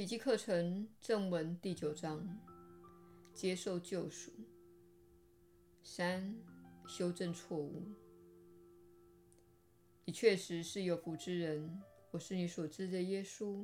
[0.00, 2.26] 奇迹课程正文第九章：
[3.34, 4.32] 接受救赎。
[5.82, 6.34] 三、
[6.88, 7.82] 修正错误。
[10.06, 11.82] 你确实是有福之人，
[12.12, 13.62] 我是你所知的耶稣。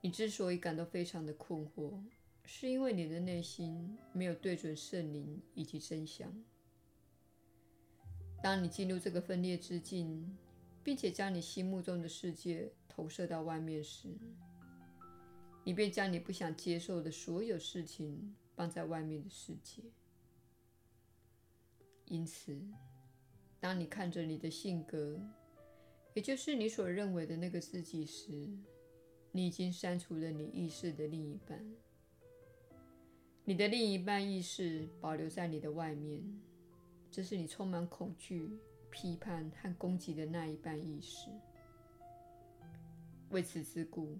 [0.00, 2.02] 你之所以感到非常的困惑，
[2.44, 6.34] 是因为你的内心没有对准圣灵以及真相。
[8.42, 10.36] 当你进入这个分裂之境，
[10.82, 14.08] 并且将你心目中的世界投射到外面时，
[15.68, 19.82] 你便将你不想接受的所有事情放在外面的世界。
[22.06, 22.58] 因此，
[23.60, 25.20] 当你看着你的性格，
[26.14, 28.48] 也就是你所认为的那个自己时，
[29.30, 31.62] 你已经删除了你意识的另一半。
[33.44, 36.22] 你的另一半意识保留在你的外面，
[37.10, 41.28] 这是你充满恐惧、批判和攻击的那一半意识。
[43.28, 44.18] 为此之故，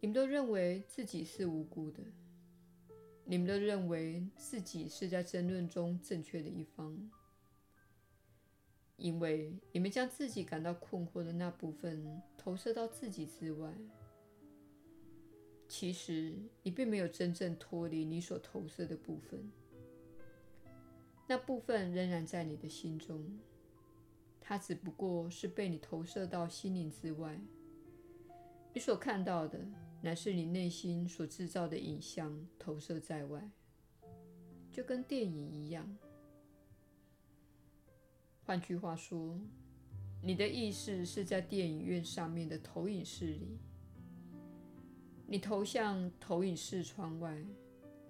[0.00, 2.02] 你们都认为自己是无辜的，
[3.24, 7.10] 你们都认为自己是在争论中正确的一方，
[8.96, 13.72] 因为你们将自己感到困惑的那部分投射到自己之外。
[15.66, 19.50] 其实，你并没有真正脱离你所投射的部分，
[21.26, 23.38] 那部分仍然在你的心中，
[24.40, 27.38] 它只不过是被你投射到心灵之外。
[28.72, 29.58] 你所看到的，
[30.02, 33.50] 乃是你内心所制造的影像投射在外，
[34.70, 35.96] 就跟电影一样。
[38.44, 39.38] 换句话说，
[40.22, 43.58] 你的意识是在电影院上面的投影室里。
[45.26, 47.44] 你投向投影室窗外，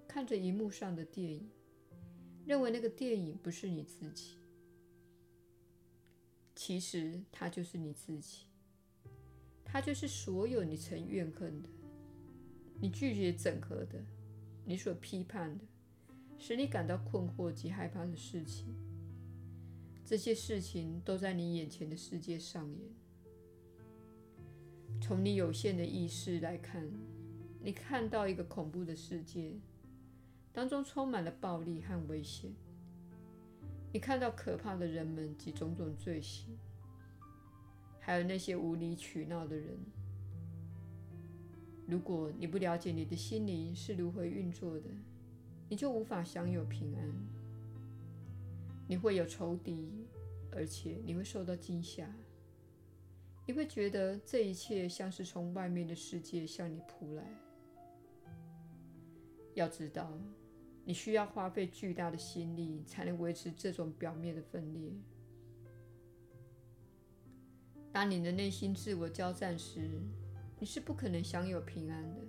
[0.07, 1.51] 看着荧幕上的电影，
[2.45, 4.37] 认为那个电影不是你自己。
[6.55, 8.48] 其实，它就是你自己。
[9.71, 11.69] 它就是所有你曾怨恨的、
[12.81, 14.03] 你拒绝整合的、
[14.65, 15.65] 你所批判的、
[16.39, 18.75] 使你感到困惑及害怕的事情。
[20.05, 22.89] 这些事情都在你眼前的世界上演。
[25.03, 26.91] 从你有限的意识来看，
[27.61, 29.61] 你看到一个恐怖的世界，
[30.51, 32.51] 当中充满了暴力和危险。
[33.93, 36.57] 你看到可怕的人们及种种罪行。
[38.01, 39.77] 还有那些无理取闹的人。
[41.87, 44.85] 如果你不了解你的心灵是如何运作的，
[45.69, 47.13] 你就无法享有平安。
[48.87, 50.07] 你会有仇敌，
[50.51, 52.07] 而且你会受到惊吓。
[53.47, 57.25] 你会觉得这一切像是从外面的世界向你扑来。
[59.55, 60.13] 要知道，
[60.85, 64.93] 你需要花费巨大的心力才能维持这种表面的分裂。
[67.93, 69.89] 当你的内心自我交战时，
[70.59, 72.21] 你是不可能享有平安的。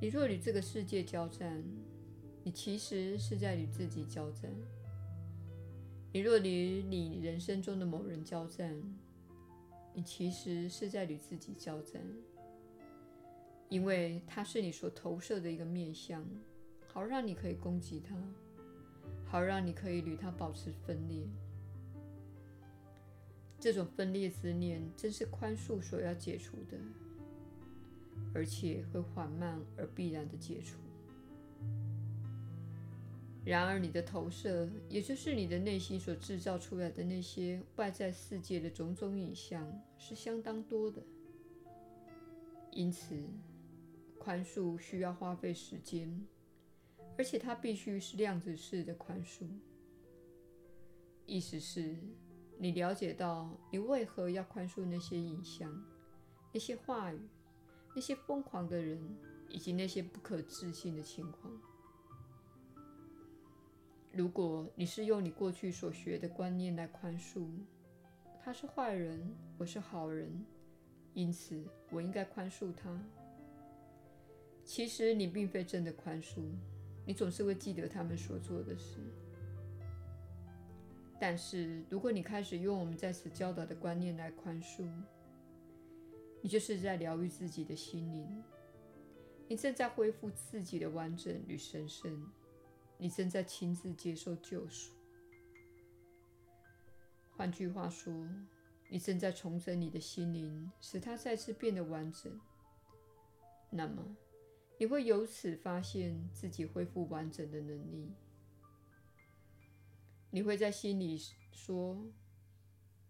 [0.00, 1.62] 你若与这个世界交战，
[2.42, 4.50] 你其实是在与自己交战。
[6.12, 8.74] 你若与你人生中的某人交战，
[9.94, 12.02] 你其实是在与自己交战，
[13.68, 16.24] 因为他是你所投射的一个面向，
[16.86, 18.16] 好让你可以攻击他，
[19.24, 21.26] 好让你可以与他保持分裂。
[23.62, 26.76] 这种分裂之念，正是宽恕所要解除的，
[28.34, 30.78] 而且会缓慢而必然的解除。
[33.44, 39.64] 然而，你的投射，也就是你的内心所制造出来的那些外在世界的种种影像，
[39.96, 41.00] 是相当多的。
[42.72, 43.14] 因此，
[44.18, 46.26] 宽恕需要花费时间，
[47.16, 49.46] 而且它必须是量子式的宽恕。
[51.26, 51.96] 意思是，
[52.62, 55.68] 你了解到你为何要宽恕那些影像、
[56.52, 57.18] 那些话语、
[57.92, 59.02] 那些疯狂的人，
[59.48, 61.52] 以及那些不可置信的情况。
[64.12, 67.48] 如果你是用你过去所学的观念来宽恕，
[68.40, 70.30] 他是坏人，我是好人，
[71.14, 72.96] 因此我应该宽恕他。
[74.64, 76.40] 其实你并非真的宽恕，
[77.04, 79.00] 你总是会记得他们所做的事。
[81.24, 84.90] 但是，如果你开始用我们在此教导的观念来宽恕，
[86.40, 88.42] 你就是在疗愈自己的心灵，
[89.46, 92.28] 你正在恢复自己的完整与神圣，
[92.98, 94.94] 你正在亲自接受救赎。
[97.36, 98.12] 换句话说，
[98.90, 102.36] 你正在重整你的心灵，使它再次变得完整。
[103.70, 104.16] 那么，
[104.76, 108.12] 你会由此发现自己恢复完整的能力。
[110.34, 111.20] 你会在心里
[111.52, 112.10] 说：“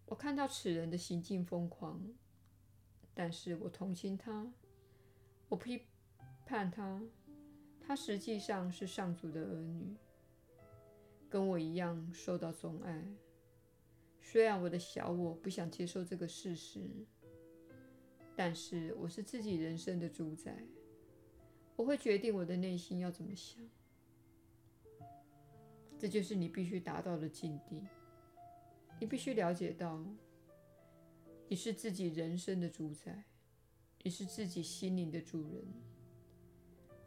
[0.05, 2.03] 我看到此人的行径疯狂，
[3.13, 4.51] 但是我同情他，
[5.47, 5.85] 我批
[6.45, 7.01] 判他，
[7.79, 9.95] 他实际上是上主的儿女，
[11.29, 13.01] 跟我一样受到宠爱。
[14.19, 16.81] 虽然我的小我不想接受这个事实，
[18.35, 20.61] 但是我是自己人生的主宰，
[21.77, 23.63] 我会决定我的内心要怎么想。
[26.03, 27.81] 这就是你必须达到的境地。
[28.99, 30.05] 你必须了解到，
[31.47, 33.23] 你是自己人生的主宰，
[34.01, 35.65] 你是自己心灵的主人，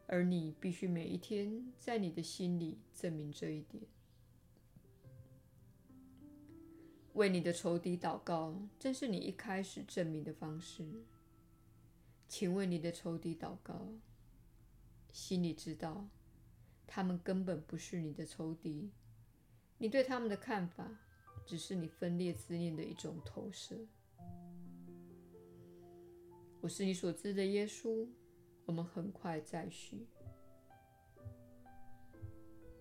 [0.06, 3.82] 而你必须每一天在你的心里证明这一点。
[7.12, 10.86] 为你的仇敌祷告，正是你一开始证明的方式。
[12.26, 13.88] 请为你的仇敌祷告，
[15.12, 16.08] 心里知道，
[16.86, 18.90] 他们根本不是你的仇敌，
[19.78, 20.88] 你对他们的看法，
[21.44, 23.76] 只是你分裂之念的一种投射。
[26.60, 28.08] 我是你所知的耶稣，
[28.64, 30.06] 我们很快再续。